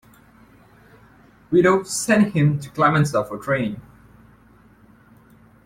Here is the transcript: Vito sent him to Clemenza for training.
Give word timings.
Vito 1.51 1.83
sent 1.83 2.33
him 2.33 2.59
to 2.59 2.71
Clemenza 2.71 3.23
for 3.23 3.37
training. 3.37 3.79